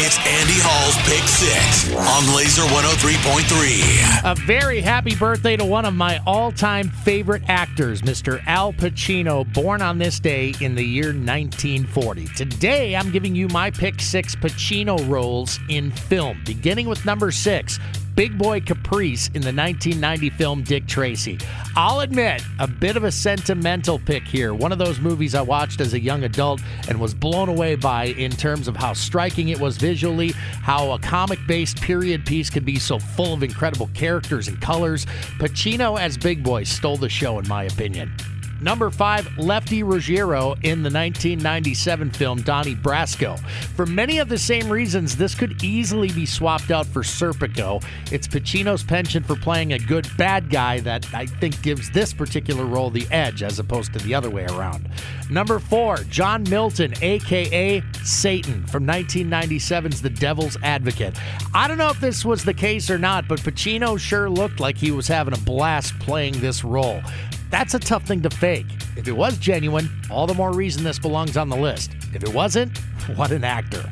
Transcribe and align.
It's 0.00 0.16
Andy 0.18 0.54
Hall's 0.62 0.96
Pick 1.08 1.26
Six 1.26 1.92
on 1.92 2.36
Laser 2.36 2.62
103.3. 2.62 4.30
A 4.30 4.34
very 4.46 4.80
happy 4.80 5.16
birthday 5.16 5.56
to 5.56 5.64
one 5.64 5.84
of 5.84 5.92
my 5.92 6.20
all 6.24 6.52
time 6.52 6.88
favorite 6.88 7.42
actors, 7.48 8.02
Mr. 8.02 8.40
Al 8.46 8.72
Pacino, 8.72 9.52
born 9.52 9.82
on 9.82 9.98
this 9.98 10.20
day 10.20 10.54
in 10.60 10.76
the 10.76 10.84
year 10.84 11.06
1940. 11.06 12.26
Today, 12.36 12.94
I'm 12.94 13.10
giving 13.10 13.34
you 13.34 13.48
my 13.48 13.72
pick 13.72 14.00
six 14.00 14.36
Pacino 14.36 14.96
roles 15.08 15.58
in 15.68 15.90
film, 15.90 16.42
beginning 16.46 16.86
with 16.86 17.04
number 17.04 17.32
six. 17.32 17.80
Big 18.18 18.36
Boy 18.36 18.58
Caprice 18.58 19.28
in 19.28 19.42
the 19.42 19.52
1990 19.52 20.30
film 20.30 20.62
Dick 20.64 20.88
Tracy. 20.88 21.38
I'll 21.76 22.00
admit, 22.00 22.42
a 22.58 22.66
bit 22.66 22.96
of 22.96 23.04
a 23.04 23.12
sentimental 23.12 24.00
pick 24.00 24.24
here. 24.24 24.52
One 24.54 24.72
of 24.72 24.78
those 24.78 24.98
movies 24.98 25.36
I 25.36 25.42
watched 25.42 25.80
as 25.80 25.94
a 25.94 26.00
young 26.00 26.24
adult 26.24 26.60
and 26.88 26.98
was 26.98 27.14
blown 27.14 27.48
away 27.48 27.76
by 27.76 28.06
in 28.06 28.32
terms 28.32 28.66
of 28.66 28.74
how 28.74 28.92
striking 28.92 29.50
it 29.50 29.60
was 29.60 29.76
visually, 29.76 30.30
how 30.32 30.90
a 30.90 30.98
comic 30.98 31.38
based 31.46 31.80
period 31.80 32.26
piece 32.26 32.50
could 32.50 32.64
be 32.64 32.80
so 32.80 32.98
full 32.98 33.34
of 33.34 33.44
incredible 33.44 33.88
characters 33.94 34.48
and 34.48 34.60
colors. 34.60 35.06
Pacino 35.38 35.96
as 35.96 36.18
Big 36.18 36.42
Boy 36.42 36.64
stole 36.64 36.96
the 36.96 37.08
show, 37.08 37.38
in 37.38 37.46
my 37.46 37.62
opinion. 37.62 38.10
Number 38.60 38.90
five, 38.90 39.38
Lefty 39.38 39.82
Ruggiero 39.82 40.54
in 40.62 40.82
the 40.82 40.90
1997 40.90 42.10
film 42.10 42.42
Donnie 42.42 42.74
Brasco. 42.74 43.38
For 43.76 43.86
many 43.86 44.18
of 44.18 44.28
the 44.28 44.38
same 44.38 44.68
reasons, 44.68 45.16
this 45.16 45.34
could 45.34 45.62
easily 45.62 46.08
be 46.08 46.26
swapped 46.26 46.72
out 46.72 46.86
for 46.86 47.02
Serpico. 47.02 47.84
It's 48.10 48.26
Pacino's 48.26 48.82
penchant 48.82 49.26
for 49.26 49.36
playing 49.36 49.74
a 49.74 49.78
good 49.78 50.08
bad 50.16 50.50
guy 50.50 50.80
that 50.80 51.06
I 51.14 51.26
think 51.26 51.62
gives 51.62 51.90
this 51.90 52.12
particular 52.12 52.64
role 52.64 52.90
the 52.90 53.06
edge 53.12 53.44
as 53.44 53.60
opposed 53.60 53.92
to 53.92 54.00
the 54.00 54.14
other 54.14 54.30
way 54.30 54.46
around. 54.46 54.88
Number 55.30 55.58
four, 55.58 55.98
John 56.04 56.42
Milton, 56.48 56.94
aka 57.02 57.82
Satan, 58.02 58.66
from 58.66 58.86
1997's 58.86 60.02
The 60.02 60.10
Devil's 60.10 60.56
Advocate. 60.62 61.16
I 61.54 61.68
don't 61.68 61.78
know 61.78 61.90
if 61.90 62.00
this 62.00 62.24
was 62.24 62.44
the 62.44 62.54
case 62.54 62.90
or 62.90 62.98
not, 62.98 63.28
but 63.28 63.40
Pacino 63.40 63.98
sure 64.00 64.28
looked 64.28 64.58
like 64.58 64.76
he 64.76 64.90
was 64.90 65.06
having 65.06 65.34
a 65.34 65.38
blast 65.38 65.98
playing 66.00 66.40
this 66.40 66.64
role. 66.64 67.02
That's 67.50 67.74
a 67.74 67.78
tough 67.78 68.04
thing 68.04 68.22
to 68.22 68.30
fake. 68.30 68.66
If 68.96 69.08
it 69.08 69.12
was 69.12 69.38
genuine, 69.38 69.88
all 70.10 70.26
the 70.26 70.34
more 70.34 70.52
reason 70.52 70.84
this 70.84 70.98
belongs 70.98 71.36
on 71.36 71.48
the 71.48 71.56
list. 71.56 71.92
If 72.14 72.22
it 72.22 72.32
wasn't, 72.32 72.76
what 73.16 73.32
an 73.32 73.44
actor. 73.44 73.90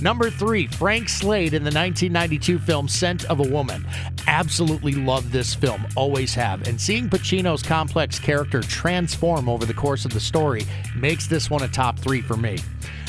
Number 0.00 0.30
three, 0.30 0.68
Frank 0.68 1.08
Slade 1.08 1.54
in 1.54 1.64
the 1.64 1.72
1992 1.72 2.60
film 2.60 2.86
Scent 2.86 3.24
of 3.24 3.40
a 3.40 3.48
Woman. 3.48 3.84
Absolutely 4.28 4.92
love 4.92 5.32
this 5.32 5.56
film, 5.56 5.86
always 5.96 6.34
have. 6.34 6.68
And 6.68 6.80
seeing 6.80 7.10
Pacino's 7.10 7.64
complex 7.64 8.20
character 8.20 8.62
transform 8.62 9.48
over 9.48 9.66
the 9.66 9.74
course 9.74 10.04
of 10.04 10.12
the 10.12 10.20
story 10.20 10.64
makes 10.94 11.26
this 11.26 11.50
one 11.50 11.64
a 11.64 11.68
top 11.68 11.98
three 11.98 12.20
for 12.20 12.36
me. 12.36 12.58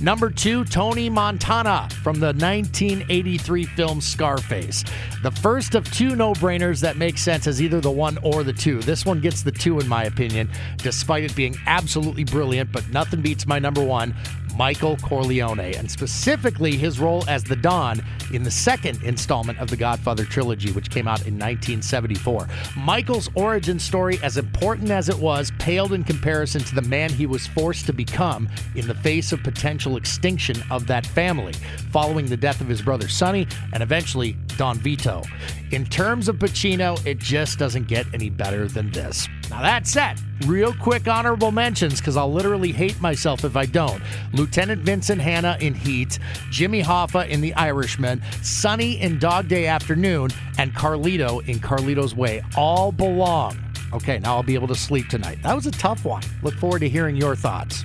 Number 0.00 0.28
two, 0.28 0.64
Tony 0.64 1.08
Montana 1.08 1.88
from 2.02 2.18
the 2.18 2.26
1983 2.26 3.64
film 3.64 4.00
Scarface. 4.00 4.84
The 5.22 5.30
first 5.30 5.74
of 5.74 5.90
two 5.92 6.16
no 6.16 6.32
brainers 6.34 6.80
that 6.80 6.96
make 6.96 7.16
sense 7.16 7.46
as 7.46 7.62
either 7.62 7.80
the 7.80 7.90
one 7.90 8.18
or 8.22 8.42
the 8.42 8.52
two. 8.52 8.80
This 8.80 9.06
one 9.06 9.20
gets 9.20 9.42
the 9.42 9.52
two, 9.52 9.78
in 9.78 9.88
my 9.88 10.04
opinion, 10.04 10.50
despite 10.78 11.24
it 11.24 11.34
being 11.36 11.56
absolutely 11.66 12.24
brilliant, 12.24 12.72
but 12.72 12.86
nothing 12.90 13.22
beats 13.22 13.46
my 13.46 13.58
number 13.58 13.82
one. 13.82 14.14
Michael 14.56 14.96
Corleone, 14.98 15.74
and 15.74 15.90
specifically 15.90 16.76
his 16.76 17.00
role 17.00 17.24
as 17.28 17.42
the 17.42 17.56
Don 17.56 18.02
in 18.32 18.42
the 18.42 18.50
second 18.50 19.02
installment 19.02 19.58
of 19.58 19.68
the 19.68 19.76
Godfather 19.76 20.24
trilogy, 20.24 20.72
which 20.72 20.90
came 20.90 21.08
out 21.08 21.26
in 21.26 21.34
1974. 21.34 22.48
Michael's 22.76 23.28
origin 23.34 23.78
story, 23.78 24.18
as 24.22 24.36
important 24.36 24.90
as 24.90 25.08
it 25.08 25.18
was, 25.18 25.50
paled 25.58 25.92
in 25.92 26.04
comparison 26.04 26.62
to 26.62 26.74
the 26.74 26.82
man 26.82 27.10
he 27.10 27.26
was 27.26 27.46
forced 27.46 27.86
to 27.86 27.92
become 27.92 28.48
in 28.74 28.86
the 28.86 28.94
face 28.94 29.32
of 29.32 29.42
potential 29.42 29.96
extinction 29.96 30.62
of 30.70 30.86
that 30.86 31.06
family, 31.06 31.52
following 31.90 32.26
the 32.26 32.36
death 32.36 32.60
of 32.60 32.68
his 32.68 32.82
brother 32.82 33.08
Sonny 33.08 33.46
and 33.72 33.82
eventually 33.82 34.36
Don 34.56 34.78
Vito. 34.78 35.22
In 35.70 35.84
terms 35.86 36.28
of 36.28 36.36
Pacino, 36.36 37.04
it 37.06 37.18
just 37.18 37.58
doesn't 37.58 37.88
get 37.88 38.06
any 38.14 38.30
better 38.30 38.68
than 38.68 38.90
this. 38.90 39.28
Now, 39.50 39.62
that 39.62 39.86
said, 39.86 40.20
real 40.46 40.72
quick 40.74 41.08
honorable 41.08 41.50
mentions 41.50 42.00
because 42.00 42.16
I'll 42.16 42.32
literally 42.32 42.72
hate 42.72 43.00
myself 43.00 43.44
if 43.44 43.56
I 43.56 43.66
don't. 43.66 44.02
Lieutenant 44.32 44.82
Vincent 44.82 45.20
Hanna 45.20 45.56
in 45.60 45.74
Heat, 45.74 46.18
Jimmy 46.50 46.82
Hoffa 46.82 47.28
in 47.28 47.40
The 47.40 47.54
Irishman, 47.54 48.22
Sonny 48.42 49.00
in 49.00 49.18
Dog 49.18 49.48
Day 49.48 49.66
Afternoon, 49.66 50.30
and 50.58 50.74
Carlito 50.74 51.46
in 51.48 51.58
Carlito's 51.58 52.14
Way 52.14 52.42
all 52.56 52.92
belong. 52.92 53.58
Okay, 53.92 54.18
now 54.18 54.36
I'll 54.36 54.42
be 54.42 54.54
able 54.54 54.68
to 54.68 54.74
sleep 54.74 55.08
tonight. 55.08 55.38
That 55.42 55.54
was 55.54 55.66
a 55.66 55.70
tough 55.70 56.04
one. 56.04 56.22
Look 56.42 56.54
forward 56.54 56.80
to 56.80 56.88
hearing 56.88 57.16
your 57.16 57.36
thoughts. 57.36 57.84